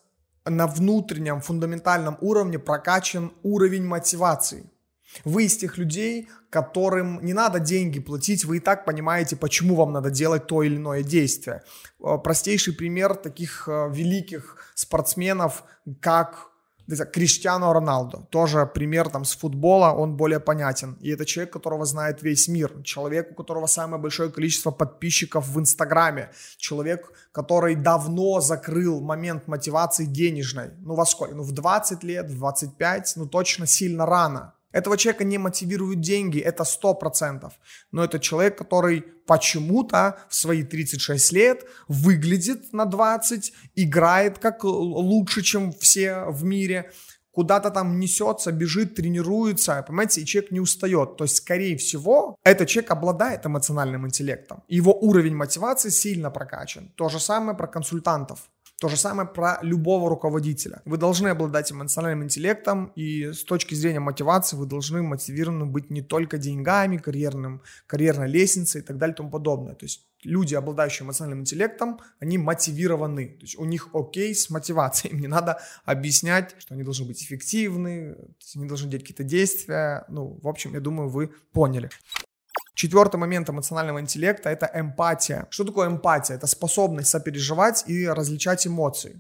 на 0.47 0.67
внутреннем 0.67 1.41
фундаментальном 1.41 2.17
уровне 2.21 2.59
прокачан 2.59 3.33
уровень 3.43 3.85
мотивации. 3.85 4.71
Вы 5.25 5.45
из 5.45 5.57
тех 5.57 5.79
людей, 5.79 6.29
которым 6.51 7.25
не 7.25 7.33
надо 7.33 7.61
деньги 7.61 8.01
платить, 8.01 8.45
вы 8.45 8.59
и 8.59 8.61
так 8.61 8.85
понимаете, 8.85 9.37
почему 9.37 9.75
вам 9.75 9.93
надо 9.93 10.11
делать 10.11 10.47
то 10.47 10.63
или 10.63 10.77
иное 10.77 11.03
действие. 11.03 11.63
Э, 12.01 12.19
простейший 12.23 12.75
пример 12.75 13.15
таких 13.15 13.69
э, 13.69 13.89
великих 13.91 14.57
спортсменов, 14.75 15.65
как 16.01 16.51
Криштиану 16.87 17.73
Роналду, 17.73 18.27
тоже 18.31 18.67
пример 18.67 19.09
там 19.09 19.25
с 19.25 19.37
футбола, 19.37 19.93
он 19.93 20.17
более 20.17 20.41
понятен. 20.41 20.97
И 21.01 21.11
это 21.11 21.25
человек, 21.25 21.53
которого 21.53 21.85
знает 21.85 22.23
весь 22.23 22.49
мир, 22.49 22.83
человек, 22.83 23.33
у 23.33 23.35
которого 23.35 23.67
самое 23.67 24.01
большое 24.01 24.31
количество 24.31 24.71
подписчиков 24.71 25.49
в 25.49 25.59
Инстаграме, 25.59 26.31
человек, 26.57 27.13
который 27.33 27.75
давно 27.75 28.41
закрыл 28.41 29.01
момент 29.01 29.49
мотивации 29.49 30.05
денежной. 30.05 30.71
Ну 30.79 30.95
во 30.95 31.05
сколько? 31.05 31.35
Ну 31.35 31.43
в 31.43 31.53
20 31.53 32.05
лет, 32.05 32.31
в 32.31 32.37
25, 32.37 33.15
ну 33.17 33.27
точно 33.27 33.67
сильно 33.67 34.07
рано. 34.07 34.56
Этого 34.77 34.99
человека 34.99 35.25
не 35.25 35.39
мотивируют 35.39 36.01
деньги, 36.01 36.39
это 36.39 36.65
100%. 36.65 37.51
Но 37.93 38.05
это 38.05 38.19
человек, 38.19 38.59
который 38.59 39.01
почему-то 39.27 40.19
в 40.29 40.35
свои 40.35 40.65
36 40.65 41.33
лет 41.33 41.65
выглядит 41.89 42.75
на 42.75 42.85
20, 42.85 43.55
играет 43.75 44.39
как 44.39 44.65
лучше, 44.65 45.41
чем 45.41 45.73
все 45.73 46.27
в 46.29 46.45
мире, 46.45 46.93
куда-то 47.31 47.71
там 47.71 47.99
несется, 47.99 48.53
бежит, 48.53 48.95
тренируется, 48.95 49.83
понимаете, 49.87 50.21
и 50.21 50.27
человек 50.27 50.51
не 50.53 50.61
устает. 50.61 51.17
То 51.17 51.25
есть, 51.25 51.37
скорее 51.37 51.79
всего, 51.79 52.37
этот 52.45 52.69
человек 52.69 52.91
обладает 52.91 53.47
эмоциональным 53.47 54.07
интеллектом. 54.07 54.63
Его 54.69 54.93
уровень 54.93 55.35
мотивации 55.35 55.89
сильно 55.91 56.31
прокачан. 56.31 56.93
То 56.97 57.09
же 57.09 57.19
самое 57.19 57.57
про 57.57 57.67
консультантов. 57.67 58.51
То 58.79 58.89
же 58.89 58.97
самое 58.99 59.27
про 59.27 59.59
любого 59.63 60.11
руководителя. 60.11 60.83
Вы 60.85 60.99
должны 60.99 61.29
обладать 61.29 61.73
эмоциональным 61.73 62.25
интеллектом, 62.25 62.93
и 62.95 63.33
с 63.33 63.43
точки 63.43 63.75
зрения 63.75 64.01
мотивации 64.01 64.55
вы 64.57 64.67
должны 64.67 65.03
мотивированы 65.03 65.65
быть 65.65 65.89
не 65.89 66.03
только 66.03 66.37
деньгами, 66.37 66.99
карьерным, 66.99 67.63
карьерной 67.87 68.29
лестницей 68.29 68.83
и 68.83 68.85
так 68.85 68.99
далее 68.99 69.15
и 69.15 69.17
тому 69.17 69.31
подобное. 69.31 69.75
То 69.75 69.87
есть 69.87 70.07
люди, 70.25 70.55
обладающие 70.55 71.07
эмоциональным 71.07 71.41
интеллектом, 71.41 72.01
они 72.21 72.37
мотивированы. 72.37 73.29
То 73.29 73.43
есть 73.43 73.59
у 73.59 73.65
них 73.65 73.89
окей 73.95 74.35
с 74.35 74.51
мотивацией. 74.51 75.13
Им 75.15 75.21
не 75.21 75.29
надо 75.29 75.59
объяснять, 75.87 76.55
что 76.59 76.75
они 76.75 76.83
должны 76.83 77.07
быть 77.07 77.23
эффективны, 77.23 78.17
они 78.55 78.69
должны 78.69 78.91
делать 78.91 79.05
какие-то 79.05 79.25
действия. 79.25 80.05
Ну, 80.09 80.39
в 80.43 80.49
общем, 80.49 80.75
я 80.75 80.81
думаю, 80.81 81.09
вы 81.09 81.31
поняли. 81.53 81.89
Четвертый 82.77 83.17
момент 83.17 83.49
эмоционального 83.49 84.03
интеллекта– 84.03 84.51
это 84.51 84.71
эмпатия. 84.75 85.47
Что 85.49 85.65
такое 85.65 85.89
эмпатия? 85.89 86.37
Это 86.37 86.47
способность 86.47 87.09
сопереживать 87.09 87.85
и 87.89 88.07
различать 88.07 88.67
эмоции. 88.67 89.13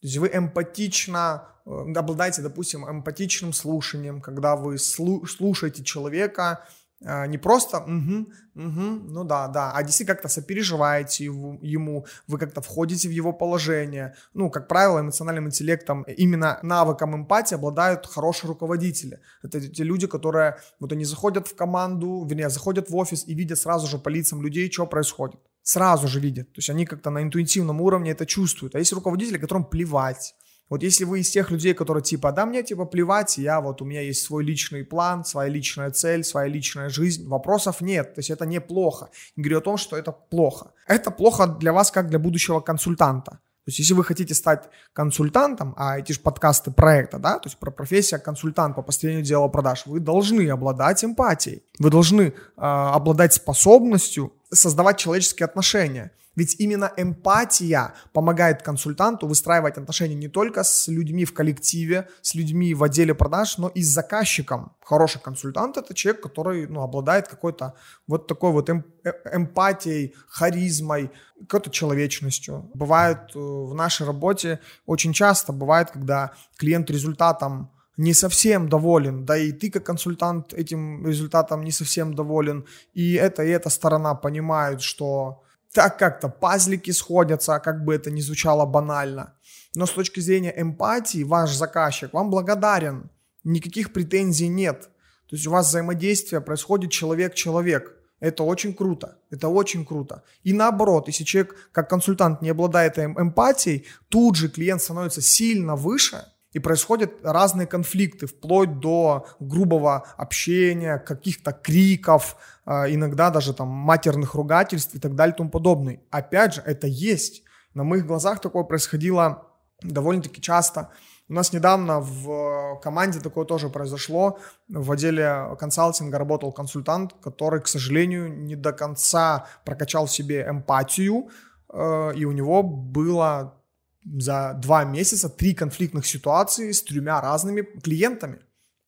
То 0.00 0.06
есть 0.06 0.16
вы 0.16 0.28
эмпатично 0.34 1.44
э, 1.64 1.92
обладаете, 1.94 2.42
допустим, 2.42 2.84
эмпатичным 2.84 3.52
слушанием, 3.52 4.20
когда 4.20 4.56
вы 4.56 4.78
слушаете 4.78 5.84
человека, 5.84 6.66
не 7.00 7.38
просто 7.38 7.78
угу, 7.78 8.28
угу, 8.54 8.80
ну 9.08 9.24
да, 9.24 9.46
да, 9.48 9.72
а 9.72 9.82
действительно 9.84 10.16
как-то 10.16 10.28
сопереживаете 10.28 11.26
ему, 11.26 12.06
вы 12.26 12.38
как-то 12.38 12.60
входите 12.60 13.08
в 13.08 13.12
его 13.12 13.32
положение. 13.32 14.14
Ну, 14.34 14.50
как 14.50 14.66
правило, 14.66 15.00
эмоциональным 15.00 15.46
интеллектом, 15.46 16.02
именно 16.02 16.58
навыком 16.62 17.14
эмпатии 17.14 17.54
обладают 17.54 18.06
хорошие 18.06 18.48
руководители. 18.48 19.20
Это 19.44 19.60
те 19.60 19.84
люди, 19.84 20.06
которые, 20.08 20.56
вот 20.80 20.92
они 20.92 21.04
заходят 21.04 21.46
в 21.46 21.54
команду, 21.54 22.26
вернее, 22.28 22.48
заходят 22.48 22.90
в 22.90 22.96
офис 22.96 23.24
и 23.28 23.34
видят 23.34 23.58
сразу 23.58 23.86
же 23.86 23.98
по 23.98 24.08
лицам 24.08 24.42
людей, 24.42 24.70
что 24.70 24.86
происходит. 24.86 25.40
Сразу 25.62 26.08
же 26.08 26.18
видят. 26.18 26.48
То 26.52 26.58
есть 26.58 26.70
они 26.70 26.84
как-то 26.86 27.10
на 27.10 27.22
интуитивном 27.22 27.80
уровне 27.80 28.10
это 28.10 28.26
чувствуют. 28.26 28.74
А 28.74 28.78
есть 28.78 28.92
руководители, 28.92 29.38
которым 29.38 29.64
плевать 29.64 30.34
вот 30.70 30.82
если 30.82 31.04
вы 31.04 31.20
из 31.20 31.30
тех 31.30 31.50
людей, 31.50 31.74
которые 31.74 32.02
типа, 32.02 32.32
да, 32.32 32.46
мне 32.46 32.62
типа 32.62 32.84
плевать, 32.84 33.38
я 33.38 33.60
вот, 33.60 33.80
у 33.82 33.84
меня 33.84 34.02
есть 34.02 34.22
свой 34.22 34.44
личный 34.44 34.84
план, 34.84 35.24
своя 35.24 35.50
личная 35.50 35.90
цель, 35.90 36.24
своя 36.24 36.48
личная 36.48 36.88
жизнь, 36.88 37.26
вопросов 37.26 37.80
нет, 37.80 38.14
то 38.14 38.18
есть 38.20 38.30
это 38.30 38.46
неплохо. 38.46 39.10
Не 39.36 39.42
говорю 39.44 39.58
о 39.58 39.62
том, 39.62 39.76
что 39.76 39.96
это 39.96 40.12
плохо. 40.12 40.72
Это 40.86 41.10
плохо 41.10 41.46
для 41.46 41.72
вас, 41.72 41.90
как 41.90 42.08
для 42.08 42.18
будущего 42.18 42.60
консультанта. 42.60 43.40
То 43.68 43.70
есть, 43.70 43.80
если 43.80 43.92
вы 43.92 44.02
хотите 44.02 44.34
стать 44.34 44.64
консультантом, 44.94 45.74
а 45.76 45.98
эти 45.98 46.12
же 46.12 46.20
подкасты 46.20 46.70
проекта, 46.70 47.18
да, 47.18 47.38
то 47.38 47.48
есть 47.48 47.58
про 47.58 47.70
профессия 47.70 48.16
консультант 48.16 48.74
по 48.74 48.80
построению 48.80 49.22
дела 49.22 49.46
продаж, 49.48 49.84
вы 49.84 50.00
должны 50.00 50.48
обладать 50.48 51.04
эмпатией, 51.04 51.62
вы 51.78 51.90
должны 51.90 52.22
э, 52.22 52.32
обладать 52.56 53.34
способностью 53.34 54.32
создавать 54.50 54.96
человеческие 54.96 55.44
отношения. 55.44 56.12
Ведь 56.38 56.60
именно 56.60 56.92
эмпатия 56.96 57.94
помогает 58.12 58.62
консультанту 58.62 59.26
выстраивать 59.26 59.76
отношения 59.76 60.14
не 60.14 60.28
только 60.28 60.62
с 60.62 60.86
людьми 60.86 61.24
в 61.24 61.34
коллективе, 61.34 62.08
с 62.22 62.36
людьми 62.36 62.74
в 62.74 62.84
отделе 62.84 63.12
продаж, 63.12 63.58
но 63.58 63.66
и 63.66 63.82
с 63.82 63.88
заказчиком. 63.88 64.70
Хороший 64.84 65.20
консультант– 65.20 65.76
это 65.78 65.94
человек, 65.94 66.22
который 66.22 66.68
ну, 66.68 66.82
обладает 66.82 67.26
какой-то 67.26 67.74
вот 68.06 68.28
такой 68.28 68.52
вот 68.52 68.70
эм, 68.70 68.84
э, 69.02 69.10
эмпатией, 69.32 70.14
харизмой, 70.28 71.10
какой-то 71.40 71.70
человечностью. 71.70 72.70
Бывает 72.72 73.34
э, 73.34 73.38
в 73.40 73.74
нашей 73.74 74.06
работе, 74.06 74.60
очень 74.86 75.12
часто 75.12 75.52
бывает, 75.52 75.90
когда 75.90 76.34
клиент 76.56 76.88
результатом 76.88 77.72
не 77.96 78.14
совсем 78.14 78.68
доволен, 78.68 79.24
да 79.24 79.36
и 79.36 79.50
ты 79.50 79.72
как 79.72 79.82
консультант 79.82 80.54
этим 80.54 81.04
результатом 81.04 81.64
не 81.64 81.72
совсем 81.72 82.14
доволен, 82.14 82.64
и 82.94 83.14
эта 83.14 83.42
и 83.42 83.50
эта 83.50 83.70
сторона 83.70 84.14
понимают, 84.14 84.82
что 84.82 85.42
так 85.72 85.98
как-то 85.98 86.28
пазлики 86.28 86.90
сходятся, 86.90 87.58
как 87.58 87.84
бы 87.84 87.94
это 87.94 88.10
ни 88.10 88.20
звучало 88.20 88.66
банально. 88.66 89.34
Но 89.74 89.86
с 89.86 89.90
точки 89.90 90.20
зрения 90.20 90.54
эмпатии, 90.56 91.22
ваш 91.22 91.54
заказчик 91.54 92.12
вам 92.12 92.30
благодарен, 92.30 93.10
никаких 93.44 93.92
претензий 93.92 94.48
нет. 94.48 94.88
То 95.28 95.36
есть 95.36 95.46
у 95.46 95.50
вас 95.50 95.68
взаимодействие 95.68 96.40
происходит 96.40 96.90
человек-человек. 96.90 97.94
Это 98.20 98.42
очень 98.42 98.74
круто. 98.74 99.18
Это 99.30 99.48
очень 99.48 99.84
круто. 99.84 100.24
И 100.42 100.52
наоборот, 100.52 101.06
если 101.08 101.24
человек 101.24 101.54
как 101.70 101.88
консультант 101.88 102.42
не 102.42 102.50
обладает 102.50 102.98
эм, 102.98 103.20
эмпатией, 103.20 103.86
тут 104.08 104.36
же 104.36 104.48
клиент 104.48 104.82
становится 104.82 105.20
сильно 105.20 105.76
выше, 105.76 106.24
и 106.58 106.60
происходят 106.60 107.12
разные 107.22 107.68
конфликты, 107.68 108.26
вплоть 108.26 108.80
до 108.80 109.28
грубого 109.38 110.04
общения, 110.16 110.98
каких-то 110.98 111.52
криков, 111.52 112.36
а, 112.64 112.90
иногда 112.90 113.30
даже 113.30 113.54
там 113.54 113.68
матерных 113.68 114.34
ругательств 114.34 114.94
и 114.96 114.98
так 114.98 115.14
далее 115.14 115.34
и 115.34 115.36
тому 115.36 115.50
подобное. 115.50 116.00
Опять 116.10 116.54
же, 116.54 116.62
это 116.66 116.88
есть. 116.88 117.44
На 117.74 117.84
моих 117.84 118.06
глазах 118.06 118.40
такое 118.40 118.64
происходило 118.64 119.46
довольно-таки 119.82 120.42
часто. 120.42 120.90
У 121.28 121.34
нас 121.34 121.52
недавно 121.52 122.00
в 122.00 122.80
команде 122.82 123.20
такое 123.20 123.44
тоже 123.44 123.68
произошло. 123.68 124.40
В 124.68 124.90
отделе 124.90 125.56
консалтинга 125.60 126.18
работал 126.18 126.50
консультант, 126.50 127.14
который, 127.22 127.60
к 127.60 127.68
сожалению, 127.68 128.36
не 128.36 128.56
до 128.56 128.72
конца 128.72 129.46
прокачал 129.64 130.06
в 130.06 130.10
себе 130.10 130.44
эмпатию, 130.48 131.28
э, 131.72 132.12
и 132.16 132.24
у 132.24 132.32
него 132.32 132.64
было 132.64 133.57
за 134.04 134.54
два 134.54 134.84
месяца 134.84 135.28
три 135.28 135.54
конфликтных 135.54 136.06
ситуации 136.06 136.72
с 136.72 136.82
тремя 136.82 137.20
разными 137.20 137.62
клиентами. 137.62 138.38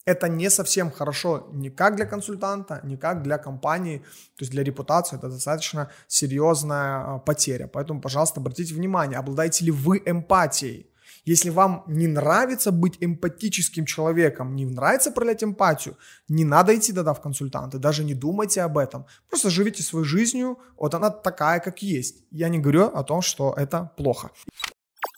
Это 0.07 0.29
не 0.29 0.51
совсем 0.51 0.91
хорошо 0.91 1.49
ни 1.53 1.69
как 1.69 1.97
для 1.97 2.07
консультанта, 2.07 2.81
ни 2.85 2.97
как 2.97 3.23
для 3.23 3.39
компании, 3.39 3.99
то 3.99 4.43
есть 4.43 4.51
для 4.51 4.65
репутации 4.65 5.17
это 5.17 5.29
достаточно 5.29 5.91
серьезная 6.09 7.05
а, 7.05 7.19
потеря. 7.19 7.69
Поэтому, 7.69 8.01
пожалуйста, 8.01 8.41
обратите 8.41 8.75
внимание, 8.75 9.19
обладаете 9.19 9.67
ли 9.67 9.71
вы 9.71 10.03
эмпатией. 10.07 10.87
Если 11.27 11.51
вам 11.51 11.85
не 11.87 12.07
нравится 12.07 12.73
быть 12.73 12.97
эмпатическим 13.01 13.85
человеком, 13.85 14.57
не 14.57 14.65
нравится 14.65 15.13
проявлять 15.13 15.45
эмпатию, 15.45 15.97
не 16.29 16.45
надо 16.45 16.75
идти 16.75 16.93
тогда 16.93 17.13
в 17.13 17.21
консультанты, 17.21 17.79
даже 17.79 18.05
не 18.05 18.15
думайте 18.15 18.63
об 18.63 18.79
этом. 18.79 19.05
Просто 19.29 19.51
живите 19.51 19.83
своей 19.83 20.07
жизнью, 20.07 20.59
вот 20.79 20.95
она 20.95 21.11
такая, 21.11 21.61
как 21.61 21.83
есть. 21.83 22.25
Я 22.31 22.49
не 22.49 22.59
говорю 22.59 22.85
о 22.85 23.05
том, 23.05 23.21
что 23.21 23.55
это 23.57 23.93
плохо. 23.97 24.31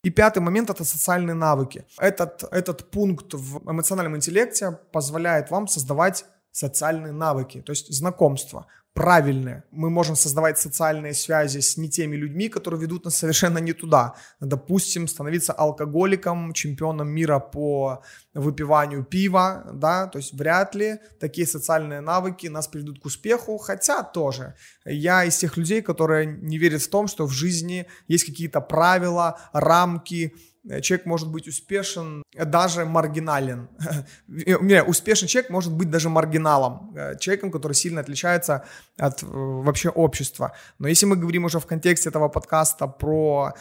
И 0.03 0.11
пятый 0.11 0.41
момент– 0.41 0.69
это 0.71 0.85
социальные 0.85 1.35
навыки. 1.35 1.87
Этот, 1.97 2.43
этот 2.51 2.91
пункт 2.91 3.35
в 3.35 3.71
эмоциональном 3.71 4.17
интеллекте 4.17 4.79
позволяет 4.91 5.51
вам 5.51 5.69
создавать 5.69 6.25
социальные 6.51 7.13
навыки, 7.13 7.63
то 7.63 7.71
есть 7.73 7.93
знакомства, 7.93 8.67
правильные. 8.95 9.65
Мы 9.71 9.89
можем 9.89 10.17
создавать 10.17 10.59
социальные 10.59 11.15
связи 11.15 11.61
с 11.61 11.77
не 11.77 11.89
теми 11.89 12.17
людьми, 12.17 12.49
которые 12.49 12.81
ведут 12.81 13.05
нас 13.05 13.17
совершенно 13.17 13.59
не 13.59 13.73
туда. 13.73 14.15
Допустим, 14.41 15.09
становиться 15.09 15.53
алкоголиком, 15.53 16.53
чемпионом 16.53 17.09
мира 17.09 17.39
по 17.39 18.03
выпиванию 18.35 19.05
пива, 19.05 19.71
да, 19.73 20.07
то 20.07 20.19
есть 20.19 20.35
вряд 20.35 20.75
ли 20.75 20.99
такие 21.21 21.47
социальные 21.47 22.01
навыки 22.01 22.49
нас 22.49 22.69
приведут 22.69 23.01
к 23.01 23.07
успеху, 23.07 23.57
хотя 23.59 24.03
тоже. 24.03 24.55
Я 24.85 25.25
из 25.25 25.37
тех 25.37 25.57
людей, 25.57 25.81
которые 25.81 26.27
не 26.27 26.59
верят 26.59 26.83
в 26.83 26.91
том, 26.91 27.09
что 27.09 27.27
в 27.27 27.31
жизни 27.31 27.87
есть 28.09 28.25
какие-то 28.25 28.61
правила, 28.61 29.39
рамки, 29.53 30.35
человек 30.81 31.07
может 31.07 31.29
быть 31.29 31.49
успешен, 31.49 32.23
э, 32.35 32.45
даже 32.45 32.85
маргинален. 32.85 33.69
Не, 34.29 34.83
успешный 34.83 35.29
человек 35.29 35.51
может 35.51 35.73
быть 35.73 35.91
даже 35.91 36.09
маргиналом, 36.09 36.93
э, 36.97 37.19
человеком, 37.19 37.51
который 37.51 37.73
сильно 37.73 38.01
отличается 38.01 38.65
от 38.97 39.23
вообще 39.23 39.89
общества. 39.89 40.53
Но 40.79 40.89
если 40.89 41.07
мы 41.07 41.17
говорим 41.17 41.45
уже 41.45 41.59
в 41.59 41.67
контексте 41.67 42.09
этого 42.09 42.29
подкаста 42.29 42.87
про 42.87 43.55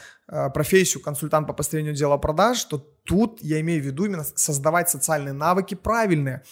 профессию 0.53 1.03
консультант 1.03 1.45
по 1.47 1.53
построению 1.53 1.93
дела 1.93 2.17
продаж, 2.17 2.63
то 2.63 2.77
тут 3.03 3.41
я 3.41 3.59
имею 3.59 3.81
в 3.81 3.85
виду 3.85 4.05
именно 4.05 4.23
создавать 4.23 4.89
социальные 4.89 5.33
навыки 5.33 5.75
правильные, 5.75 6.43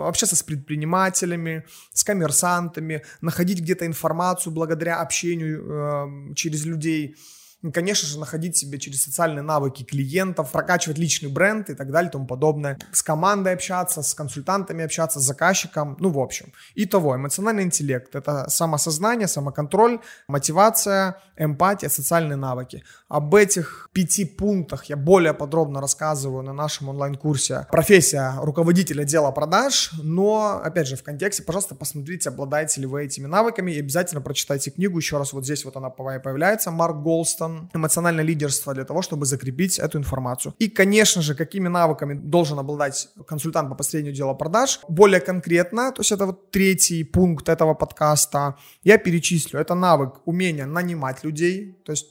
общаться 0.00 0.36
с 0.36 0.42
предпринимателями, 0.42 1.64
с 1.92 2.04
коммерсантами, 2.04 3.02
находить 3.20 3.60
где-то 3.60 3.86
информацию 3.86 4.52
благодаря 4.52 5.00
общению 5.00 6.30
э, 6.30 6.34
через 6.34 6.64
людей, 6.64 7.16
конечно 7.72 8.08
же, 8.08 8.18
находить 8.18 8.56
себе 8.56 8.78
через 8.78 9.02
социальные 9.02 9.42
навыки 9.42 9.82
клиентов, 9.82 10.50
прокачивать 10.52 10.98
личный 10.98 11.30
бренд 11.30 11.68
и 11.70 11.74
так 11.74 11.90
далее 11.90 12.08
и 12.08 12.12
тому 12.12 12.26
подобное. 12.26 12.78
С 12.92 13.02
командой 13.02 13.52
общаться, 13.52 14.02
с 14.02 14.14
консультантами 14.14 14.84
общаться, 14.84 15.20
с 15.20 15.24
заказчиком, 15.24 15.96
ну, 16.00 16.10
в 16.10 16.18
общем. 16.18 16.52
Итого, 16.74 17.16
эмоциональный 17.16 17.64
интеллект– 17.64 18.14
это 18.14 18.48
самосознание, 18.48 19.28
самоконтроль, 19.28 20.00
мотивация, 20.28 21.20
эмпатия, 21.36 21.88
социальные 21.88 22.36
навыки. 22.36 22.82
Об 23.08 23.34
этих 23.34 23.90
пяти 23.92 24.24
пунктах 24.24 24.84
я 24.84 24.96
более 24.96 25.34
подробно 25.34 25.80
рассказываю 25.80 26.42
на 26.42 26.52
нашем 26.52 26.88
онлайн-курсе 26.88 27.66
«Профессия 27.70 28.34
руководителя 28.38 29.04
дела 29.04 29.32
продаж», 29.32 29.90
но, 30.02 30.60
опять 30.62 30.86
же, 30.86 30.96
в 30.96 31.02
контексте, 31.02 31.42
пожалуйста, 31.42 31.74
посмотрите, 31.74 32.28
обладаете 32.28 32.80
ли 32.80 32.86
вы 32.86 33.04
этими 33.04 33.26
навыками, 33.26 33.72
и 33.72 33.80
обязательно 33.80 34.20
прочитайте 34.20 34.70
книгу, 34.70 34.98
еще 34.98 35.18
раз 35.18 35.32
вот 35.32 35.44
здесь 35.44 35.64
вот 35.64 35.76
она 35.76 35.90
появляется, 35.90 36.70
Марк 36.70 37.02
Голстон, 37.02 37.49
эмоциональное 37.74 38.24
лидерство 38.24 38.74
для 38.74 38.84
того, 38.84 39.02
чтобы 39.02 39.26
закрепить 39.26 39.78
эту 39.78 39.98
информацию. 39.98 40.54
И, 40.58 40.68
конечно 40.68 41.22
же, 41.22 41.34
какими 41.34 41.68
навыками 41.68 42.14
должен 42.14 42.58
обладать 42.58 43.08
консультант 43.26 43.68
по 43.68 43.74
построению 43.74 44.12
дела 44.12 44.34
продаж. 44.34 44.80
Более 44.88 45.20
конкретно, 45.20 45.92
то 45.92 46.00
есть 46.00 46.12
это 46.12 46.26
вот 46.26 46.50
третий 46.50 47.04
пункт 47.04 47.48
этого 47.48 47.74
подкаста, 47.74 48.56
я 48.84 48.98
перечислю. 48.98 49.60
Это 49.60 49.74
навык 49.74 50.20
умения 50.24 50.66
нанимать 50.66 51.24
людей, 51.24 51.80
то 51.84 51.92
есть 51.92 52.10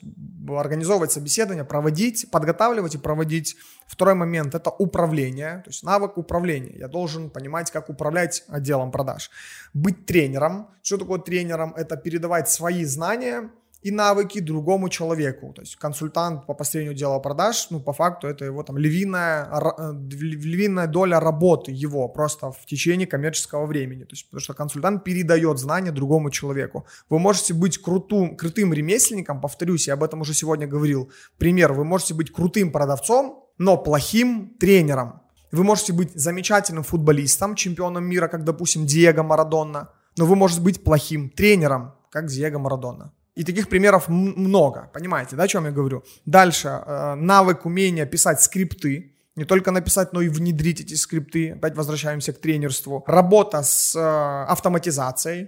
организовывать 0.50 1.12
собеседование, 1.12 1.64
проводить, 1.64 2.32
подготавливать 2.32 2.96
и 2.96 2.98
проводить. 2.98 3.56
Второй 3.88 4.16
момент– 4.16 4.56
это 4.56 4.70
управление, 4.70 5.62
то 5.64 5.70
есть 5.70 5.84
навык 5.84 6.18
управления. 6.18 6.78
Я 6.78 6.88
должен 6.88 7.30
понимать, 7.30 7.72
как 7.72 7.90
управлять 7.90 8.44
отделом 8.48 8.92
продаж. 8.92 9.32
Быть 9.74 10.06
тренером. 10.06 10.68
Что 10.84 10.98
такое 10.98 11.20
тренером? 11.20 11.74
Это 11.76 11.98
передавать 11.98 12.50
свои 12.50 12.86
знания 12.86 13.50
и 13.82 13.92
навыки 13.92 14.40
другому 14.40 14.90
человеку. 14.90 15.54
То 15.54 15.62
есть 15.62 15.76
консультант 15.78 16.46
по 16.46 16.54
построению 16.54 16.94
дела 16.94 17.20
продаж, 17.20 17.68
ну, 17.70 17.80
по 17.80 17.94
факту 17.94 18.28
это 18.28 18.46
его 18.46 18.64
там 18.64 18.78
львиная, 18.78 19.48
э, 19.78 19.94
львиная 19.94 20.88
доля 20.88 21.20
работы 21.20 21.72
его 21.72 22.10
просто 22.10 22.52
в 22.52 22.66
течение 22.66 23.08
коммерческого 23.08 23.66
времени. 23.66 24.04
То 24.04 24.14
есть, 24.14 24.26
потому 24.26 24.42
что 24.42 24.54
консультант 24.54 25.04
передает 25.04 25.60
знания 25.60 25.92
другому 25.92 26.30
человеку. 26.30 26.86
Вы 27.10 27.20
можете 27.20 27.54
быть 27.54 27.78
крутым, 27.78 28.36
крутым 28.36 28.74
ремесленником, 28.74 29.40
повторюсь, 29.40 29.88
я 29.88 29.94
об 29.94 30.04
этом 30.04 30.22
уже 30.22 30.34
сегодня 30.34 30.68
говорил. 30.68 31.12
Пример, 31.38 31.74
вы 31.74 31.86
можете 31.86 32.14
быть 32.14 32.34
крутым 32.34 32.72
продавцом, 32.72 33.46
но 33.58 33.78
плохим 33.78 34.56
тренером. 34.60 35.22
Вы 35.52 35.64
можете 35.64 35.94
быть 35.94 36.14
замечательным 36.14 36.84
футболистом, 36.84 37.56
чемпионом 37.56 38.06
мира, 38.06 38.28
как, 38.28 38.44
допустим, 38.44 38.86
Диего 38.86 39.24
Марадона, 39.24 39.90
но 40.18 40.26
вы 40.26 40.36
можете 40.36 40.62
быть 40.62 40.84
плохим 40.84 41.30
тренером, 41.30 41.94
как 42.12 42.28
Диего 42.28 42.60
Марадона. 42.60 43.14
И 43.40 43.44
таких 43.46 43.70
примеров 43.70 44.10
много, 44.10 44.90
понимаете, 44.94 45.38
да, 45.38 45.44
о 45.44 45.48
чем 45.48 45.64
я 45.64 45.72
говорю? 45.72 46.04
Дальше, 46.26 46.68
э, 46.68 47.16
навык, 47.16 47.66
умение 47.66 48.06
писать 48.06 48.42
скрипты, 48.42 49.16
не 49.38 49.46
только 49.46 49.72
написать, 49.72 50.12
но 50.12 50.22
и 50.22 50.28
внедрить 50.28 50.82
эти 50.82 50.96
скрипты. 50.96 51.52
Опять 51.52 51.78
возвращаемся 51.78 52.34
к 52.34 52.42
тренерству. 52.42 53.02
Работа 53.08 53.64
с 53.64 53.96
э, 53.96 54.52
автоматизацией, 54.52 55.48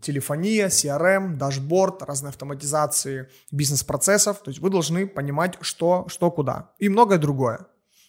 телефония, 0.00 0.66
CRM, 0.66 1.36
дашборд, 1.36 2.02
разные 2.02 2.30
автоматизации 2.30 3.28
бизнес-процессов. 3.52 4.42
То 4.42 4.50
есть 4.50 4.60
вы 4.60 4.70
должны 4.70 5.06
понимать, 5.06 5.58
что, 5.60 6.06
что 6.08 6.32
куда. 6.32 6.72
И 6.80 6.88
многое 6.88 7.18
другое. 7.18 7.58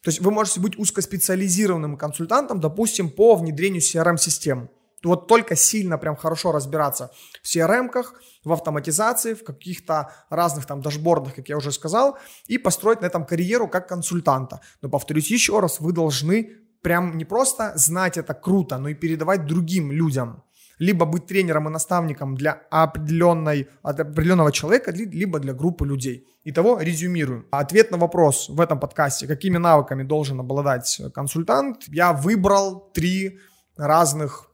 То 0.02 0.10
есть 0.10 0.22
вы 0.22 0.32
можете 0.32 0.60
быть 0.60 0.76
узкоспециализированным 0.80 1.98
консультантом, 1.98 2.60
допустим, 2.60 3.12
по 3.12 3.36
внедрению 3.36 3.82
CRM-систем. 3.82 4.72
Вот 5.04 5.28
только 5.28 5.56
сильно 5.56 5.98
прям 5.98 6.16
хорошо 6.16 6.52
разбираться 6.52 7.12
в 7.44 7.48
CRM-ках, 7.48 8.14
в 8.44 8.52
автоматизации, 8.52 9.36
в 9.36 9.44
каких-то 9.44 10.12
разных 10.30 10.66
там 10.66 10.82
дашбордах, 10.82 11.36
как 11.36 11.50
я 11.50 11.58
уже 11.58 11.72
сказал, 11.72 12.18
и 12.48 12.58
построить 12.58 13.02
на 13.02 13.06
этом 13.06 13.26
карьеру 13.26 13.68
как 13.68 13.88
консультанта. 13.88 14.62
Но 14.82 14.90
повторюсь 14.90 15.30
еще 15.30 15.60
раз, 15.60 15.80
вы 15.80 15.94
должны 15.94 16.52
прям 16.82 17.18
не 17.18 17.26
просто 17.26 17.74
знать 17.76 18.18
это 18.18 18.34
круто, 18.34 18.78
но 18.78 18.90
и 18.90 18.96
передавать 18.96 19.46
другим 19.46 19.92
людям. 19.92 20.44
Либо 20.80 21.06
быть 21.06 21.26
тренером 21.26 21.68
и 21.68 21.72
наставником 21.72 22.36
для 22.36 22.52
определенной, 22.70 23.68
определенного 23.82 24.52
человека, 24.52 24.92
либо 24.92 25.40
для 25.40 25.54
группы 25.54 25.88
людей. 25.88 26.28
Итого 26.44 26.80
резюмируем. 26.80 27.48
Ответ 27.52 27.92
на 27.92 27.98
вопрос 27.98 28.50
в 28.50 28.62
этом 28.62 28.80
подкасте, 28.80 29.28
какими 29.28 29.58
навыками 29.58 30.04
должен 30.04 30.40
обладать 30.40 31.02
консультант, 31.14 31.84
я 31.88 32.14
выбрал 32.14 32.92
три 32.94 33.40
разных 33.76 34.47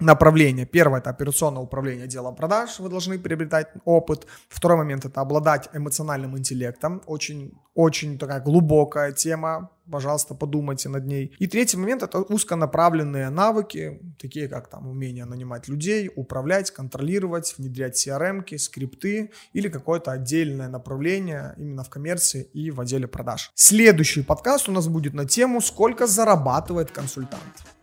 направления. 0.00 0.66
Первое– 0.66 1.00
это 1.00 1.10
операционное 1.10 1.62
управление 1.62 2.06
делом 2.06 2.34
продаж, 2.34 2.80
вы 2.80 2.88
должны 2.88 3.18
приобретать 3.18 3.68
опыт. 3.84 4.26
Второй 4.48 4.78
момент– 4.78 5.04
это 5.06 5.20
обладать 5.20 5.68
эмоциональным 5.72 6.36
интеллектом, 6.38 7.02
очень, 7.06 7.52
очень 7.74 8.18
такая 8.18 8.40
глубокая 8.40 9.12
тема, 9.12 9.70
пожалуйста, 9.90 10.34
подумайте 10.34 10.88
над 10.88 11.06
ней. 11.06 11.34
И 11.38 11.46
третий 11.46 11.76
момент– 11.76 12.02
это 12.04 12.18
узконаправленные 12.18 13.30
навыки, 13.30 14.00
такие 14.18 14.48
как 14.48 14.68
там 14.68 14.88
умение 14.88 15.24
нанимать 15.24 15.68
людей, 15.68 16.10
управлять, 16.14 16.70
контролировать, 16.70 17.54
внедрять 17.58 18.06
CRM-ки, 18.06 18.56
скрипты 18.56 19.30
или 19.52 19.68
какое-то 19.68 20.12
отдельное 20.12 20.68
направление 20.68 21.54
именно 21.56 21.82
в 21.82 21.90
коммерции 21.90 22.42
и 22.52 22.70
в 22.70 22.80
отделе 22.80 23.06
продаж. 23.06 23.50
Следующий 23.54 24.22
подкаст 24.22 24.68
у 24.68 24.72
нас 24.72 24.88
будет 24.88 25.14
на 25.14 25.24
тему 25.24 25.60
«Сколько 25.60 26.06
зарабатывает 26.06 26.90
консультант?». 26.90 27.77